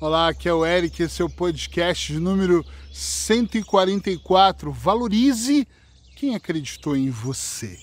[0.00, 4.72] Olá, aqui é o Eric, esse é o podcast número 144.
[4.72, 5.68] Valorize
[6.16, 7.78] quem acreditou em você.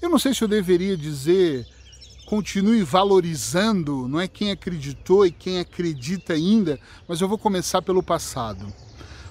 [0.00, 1.66] Eu não sei se eu deveria dizer
[2.24, 8.02] continue valorizando, não é quem acreditou e quem acredita ainda, mas eu vou começar pelo
[8.02, 8.72] passado.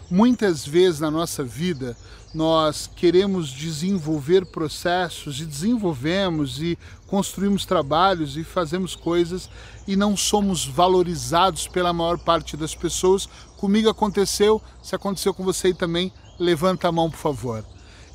[0.10, 1.98] Muitas vezes na nossa vida
[2.32, 6.78] nós queremos desenvolver processos e desenvolvemos e
[7.08, 9.50] construímos trabalhos e fazemos coisas
[9.88, 13.28] e não somos valorizados pela maior parte das pessoas.
[13.58, 17.66] Comigo aconteceu, se aconteceu com você também, levanta a mão, por favor.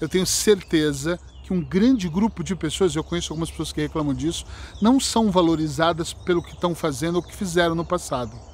[0.01, 4.15] Eu tenho certeza que um grande grupo de pessoas, eu conheço algumas pessoas que reclamam
[4.15, 4.45] disso,
[4.81, 8.50] não são valorizadas pelo que estão fazendo ou que fizeram no passado.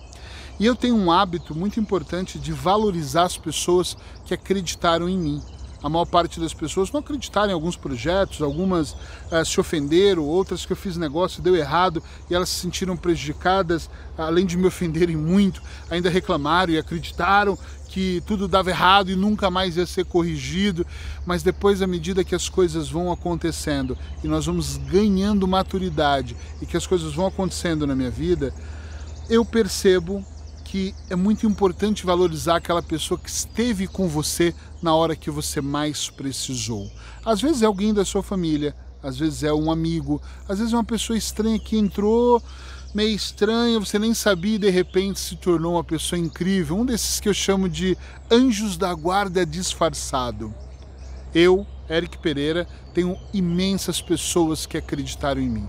[0.59, 5.43] E eu tenho um hábito muito importante de valorizar as pessoas que acreditaram em mim.
[5.83, 10.65] A maior parte das pessoas não acreditaram em alguns projetos, algumas uh, se ofenderam, outras
[10.65, 15.15] que eu fiz negócio deu errado e elas se sentiram prejudicadas, além de me ofenderem
[15.15, 17.59] muito, ainda reclamaram e acreditaram
[17.89, 20.87] que tudo dava errado e nunca mais ia ser corrigido,
[21.25, 26.67] mas depois, à medida que as coisas vão acontecendo e nós vamos ganhando maturidade e
[26.67, 28.53] que as coisas vão acontecendo na minha vida,
[29.29, 30.25] eu percebo
[30.67, 35.61] que é muito importante valorizar aquela pessoa que esteve com você na hora que você
[35.61, 36.91] mais precisou.
[37.25, 40.77] Às vezes é alguém da sua família, às vezes é um amigo, às vezes é
[40.77, 42.43] uma pessoa estranha que entrou
[42.93, 46.77] meio estranha, você nem sabia e de repente se tornou uma pessoa incrível.
[46.77, 47.97] Um desses que eu chamo de
[48.29, 50.53] anjos da guarda disfarçado.
[51.33, 55.69] Eu, Eric Pereira, tenho imensas pessoas que acreditaram em mim.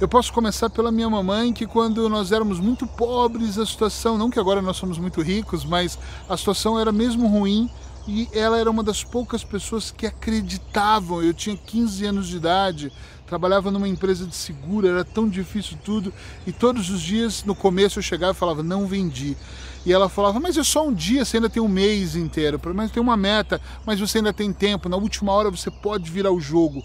[0.00, 4.30] Eu posso começar pela minha mamãe, que quando nós éramos muito pobres, a situação, não
[4.30, 7.68] que agora nós somos muito ricos, mas a situação era mesmo ruim
[8.06, 11.20] e ela era uma das poucas pessoas que acreditavam.
[11.20, 12.92] Eu tinha 15 anos de idade,
[13.26, 16.14] trabalhava numa empresa de seguro, era tão difícil tudo
[16.46, 19.36] e todos os dias no começo eu chegava e falava: "Não vendi".
[19.84, 22.92] E ela falava: "Mas é só um dia, você ainda tem um mês inteiro, mas
[22.92, 26.40] tem uma meta, mas você ainda tem tempo, na última hora você pode virar o
[26.40, 26.84] jogo".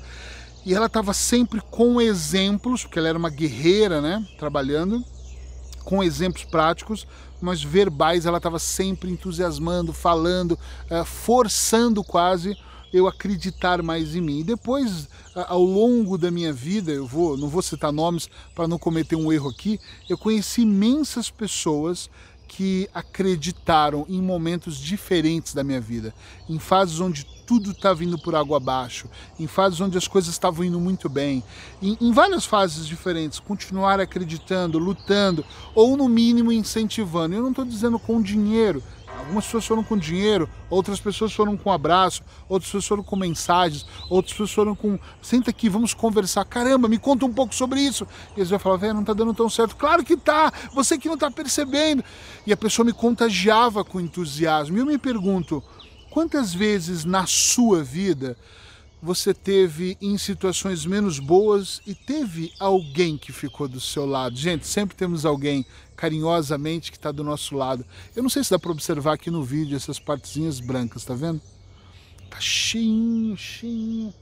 [0.65, 4.25] E ela estava sempre com exemplos, porque ela era uma guerreira, né?
[4.37, 5.03] Trabalhando,
[5.83, 7.05] com exemplos práticos,
[7.41, 10.53] mas verbais ela estava sempre entusiasmando, falando,
[10.89, 12.57] uh, forçando quase
[12.93, 14.39] eu acreditar mais em mim.
[14.39, 18.77] E depois, ao longo da minha vida, eu vou, não vou citar nomes para não
[18.77, 22.09] cometer um erro aqui, eu conheci imensas pessoas
[22.47, 26.13] que acreditaram em momentos diferentes da minha vida,
[26.47, 29.07] em fases onde tudo estava indo por água abaixo,
[29.39, 31.43] em fases onde as coisas estavam indo muito bem,
[31.79, 37.35] em, em várias fases diferentes, continuar acreditando, lutando, ou no mínimo incentivando.
[37.35, 38.81] Eu não estou dizendo com dinheiro,
[39.19, 43.85] Algumas pessoas foram com dinheiro, outras pessoas foram com abraço, outras pessoas foram com mensagens,
[44.09, 46.43] outras pessoas foram com senta aqui, vamos conversar.
[46.45, 48.07] Caramba, me conta um pouco sobre isso.
[48.35, 49.75] E eles vão falar, velho, não tá dando tão certo.
[49.75, 52.03] Claro que tá, você que não tá percebendo.
[52.45, 54.75] E a pessoa me contagiava com entusiasmo.
[54.75, 55.63] E eu me pergunto,
[56.13, 58.37] quantas vezes na sua vida
[59.01, 64.35] você teve em situações menos boas e teve alguém que ficou do seu lado.
[64.35, 65.65] Gente, sempre temos alguém
[65.95, 67.83] carinhosamente que está do nosso lado.
[68.15, 71.41] Eu não sei se dá para observar aqui no vídeo essas partezinhas brancas, tá vendo?
[72.29, 74.13] Tá cheinho, cheinho,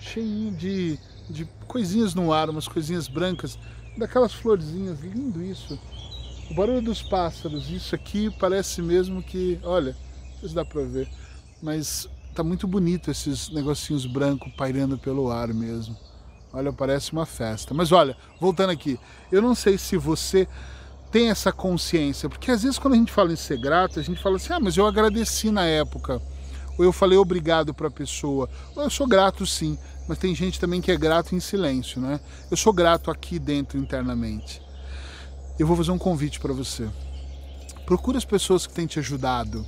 [0.00, 3.58] cheinho de, de coisinhas no ar, umas coisinhas brancas,
[3.98, 5.76] daquelas florzinhas, lindo isso.
[6.48, 9.96] O barulho dos pássaros, isso aqui parece mesmo que, olha,
[10.30, 11.08] não sei se dá para ver,
[11.62, 15.96] mas tá muito bonito esses negocinhos brancos pairando pelo ar mesmo.
[16.52, 17.74] Olha, parece uma festa.
[17.74, 18.98] Mas olha, voltando aqui,
[19.30, 20.48] eu não sei se você
[21.10, 24.22] tem essa consciência, porque às vezes quando a gente fala em ser grato, a gente
[24.22, 26.20] fala assim: "Ah, mas eu agradeci na época".
[26.78, 28.48] Ou eu falei obrigado para a pessoa.
[28.74, 29.78] Ou eu sou grato sim,
[30.08, 32.18] mas tem gente também que é grato em silêncio, né?
[32.50, 34.62] Eu sou grato aqui dentro internamente.
[35.58, 36.88] Eu vou fazer um convite para você.
[37.84, 39.66] Procura as pessoas que têm te ajudado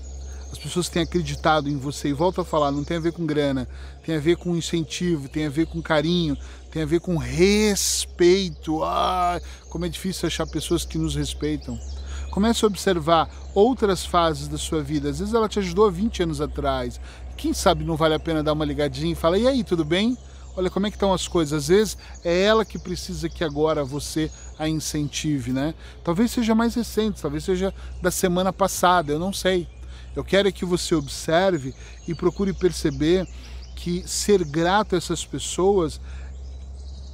[0.52, 2.10] as pessoas têm acreditado em você.
[2.10, 3.66] E volto a falar, não tem a ver com grana,
[4.04, 6.36] tem a ver com incentivo, tem a ver com carinho,
[6.70, 8.84] tem a ver com respeito.
[8.84, 9.40] Ah,
[9.70, 11.80] como é difícil achar pessoas que nos respeitam.
[12.31, 15.08] Comece a observar outras fases da sua vida.
[15.08, 17.00] Às vezes ela te ajudou há 20 anos atrás.
[17.37, 20.19] Quem sabe não vale a pena dar uma ligadinha e falar: e aí, tudo bem?
[20.54, 21.62] Olha como é que estão as coisas.
[21.62, 25.75] Às vezes é ela que precisa que agora você a incentive, né?
[26.04, 27.72] Talvez seja mais recente, talvez seja
[28.02, 29.66] da semana passada, eu não sei.
[30.14, 31.75] Eu quero que você observe
[32.06, 33.26] e procure perceber
[33.75, 36.00] que ser grato a essas pessoas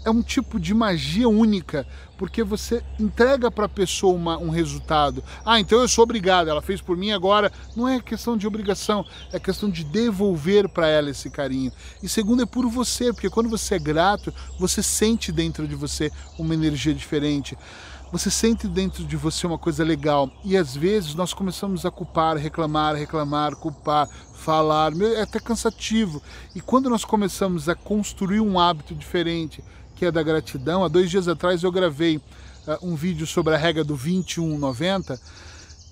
[0.04, 1.86] é um tipo de magia única,
[2.16, 5.22] porque você entrega para a pessoa uma, um resultado.
[5.44, 7.52] Ah, então eu sou obrigado, ela fez por mim agora.
[7.76, 11.70] Não é questão de obrigação, é questão de devolver para ela esse carinho.
[12.02, 16.10] E segundo, é por você, porque quando você é grato, você sente dentro de você
[16.38, 17.56] uma energia diferente.
[18.10, 22.36] Você sente dentro de você uma coisa legal e às vezes nós começamos a culpar,
[22.36, 26.22] reclamar, reclamar, culpar, falar, é até cansativo.
[26.54, 29.62] E quando nós começamos a construir um hábito diferente,
[29.94, 32.22] que é da gratidão, há dois dias atrás eu gravei uh,
[32.82, 35.20] um vídeo sobre a regra do 2190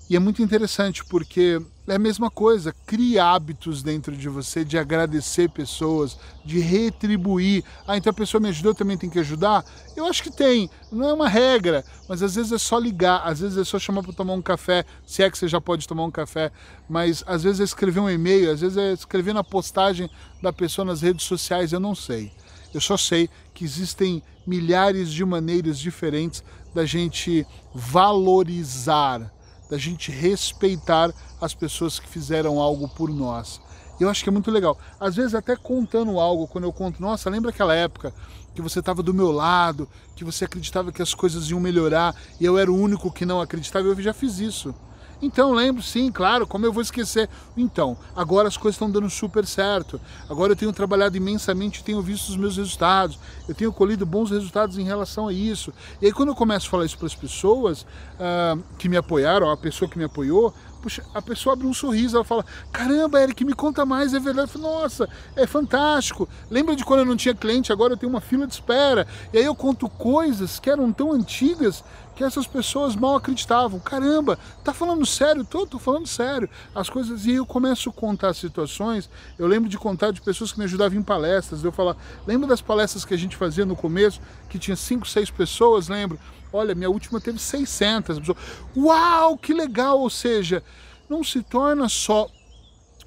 [0.09, 4.77] e é muito interessante porque é a mesma coisa, cria hábitos dentro de você de
[4.77, 7.63] agradecer pessoas, de retribuir.
[7.85, 9.65] Ah, então a pessoa me ajudou, eu também tem que ajudar?
[9.95, 13.39] Eu acho que tem, não é uma regra, mas às vezes é só ligar, às
[13.39, 16.05] vezes é só chamar para tomar um café, se é que você já pode tomar
[16.05, 16.51] um café,
[16.89, 20.09] mas às vezes é escrever um e-mail, às vezes é escrever na postagem
[20.41, 22.31] da pessoa nas redes sociais, eu não sei.
[22.73, 26.43] Eu só sei que existem milhares de maneiras diferentes
[26.73, 29.36] da gente valorizar
[29.69, 33.61] da gente respeitar as pessoas que fizeram algo por nós.
[33.99, 34.77] Eu acho que é muito legal.
[34.99, 38.13] Às vezes até contando algo, quando eu conto, nossa, lembra aquela época
[38.53, 42.45] que você estava do meu lado, que você acreditava que as coisas iam melhorar e
[42.45, 44.73] eu era o único que não acreditava, eu já fiz isso.
[45.21, 47.27] Então, lembro, sim, claro, como eu vou esquecer?
[47.55, 49.99] Então, agora as coisas estão dando super certo.
[50.29, 53.17] Agora eu tenho trabalhado imensamente, tenho visto os meus resultados,
[53.47, 55.73] eu tenho colhido bons resultados em relação a isso.
[56.01, 59.49] E aí, quando eu começo a falar isso para as pessoas uh, que me apoiaram,
[59.49, 60.53] a pessoa que me apoiou,
[60.87, 64.49] puxa, a pessoa abre um sorriso, ela fala: Caramba, Eric, me conta mais, é verdade.
[64.53, 66.29] Eu falo, Nossa, é fantástico.
[66.49, 69.05] Lembra de quando eu não tinha cliente, agora eu tenho uma fila de espera.
[69.33, 71.83] E aí eu conto coisas que eram tão antigas
[72.15, 73.79] que essas pessoas mal acreditavam.
[73.79, 75.43] Caramba, tá falando sério?
[75.43, 76.49] Tô, tô falando sério.
[76.73, 80.57] As coisas, e eu começo a contar situações, eu lembro de contar de pessoas que
[80.57, 81.95] me ajudavam em palestras, eu falar,
[82.25, 84.19] lembra das palestras que a gente fazia no começo,
[84.49, 86.17] que tinha cinco, seis pessoas, lembro?
[86.57, 88.37] Olha, minha última teve 600 pessoas.
[88.75, 89.99] Uau, que legal!
[89.99, 90.63] Ou seja,
[91.09, 92.27] não se torna só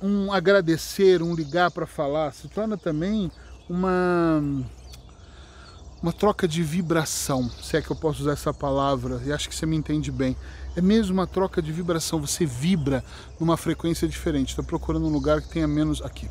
[0.02, 3.30] um agradecer, um ligar para falar, se torna também
[3.68, 4.42] uma
[6.02, 9.54] uma troca de vibração, se é que eu posso usar essa palavra, e acho que
[9.54, 10.34] você me entende bem.
[10.74, 13.04] É mesmo uma troca de vibração, você vibra
[13.38, 14.50] numa frequência diferente.
[14.50, 16.30] Estou procurando um lugar que tenha menos aqui.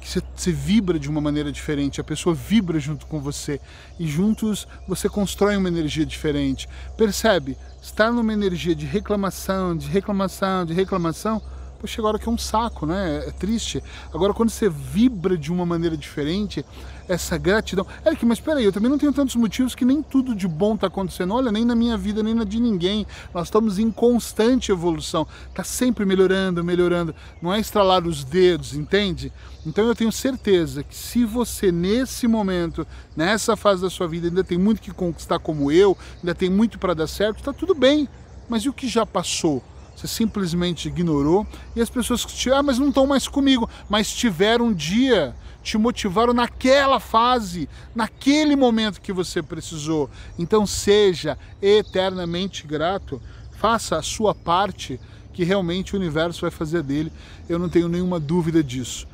[0.00, 3.60] Que você, vibra de uma maneira diferente, a pessoa vibra junto com você
[3.98, 6.68] e juntos você constrói uma energia diferente.
[6.96, 7.56] Percebe?
[7.82, 11.42] Estar numa energia de reclamação, de reclamação, de reclamação,
[11.80, 13.24] poxa, agora que é um saco, né?
[13.26, 13.82] É triste.
[14.12, 16.64] Agora, quando você vibra de uma maneira diferente,
[17.08, 17.86] essa gratidão.
[18.06, 20.88] Eric, mas peraí, eu também não tenho tantos motivos que nem tudo de bom está
[20.88, 21.34] acontecendo.
[21.34, 23.06] Olha, nem na minha vida, nem na de ninguém.
[23.32, 25.26] Nós estamos em constante evolução.
[25.48, 27.14] Está sempre melhorando, melhorando.
[27.40, 29.32] Não é estralar os dedos, entende?
[29.66, 32.86] Então eu tenho certeza que se você nesse momento,
[33.16, 36.78] nessa fase da sua vida, ainda tem muito que conquistar como eu, ainda tem muito
[36.78, 38.08] para dar certo, está tudo bem.
[38.48, 39.62] Mas e o que já passou?
[39.98, 44.14] Você simplesmente ignorou e as pessoas que te, ah, mas não estão mais comigo, mas
[44.14, 50.08] tiveram um dia, te motivaram naquela fase, naquele momento que você precisou.
[50.38, 53.20] Então seja eternamente grato,
[53.58, 55.00] faça a sua parte,
[55.32, 57.12] que realmente o universo vai fazer dele.
[57.48, 59.04] Eu não tenho nenhuma dúvida disso.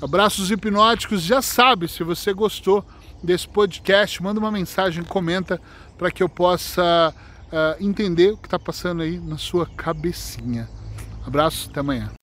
[0.00, 2.86] Abraços hipnóticos, já sabe, se você gostou
[3.20, 5.60] desse podcast, manda uma mensagem, comenta
[5.98, 7.12] para que eu possa
[7.52, 10.68] uh, entender o que está passando aí na sua cabecinha.
[11.26, 12.17] Abraço, até amanhã.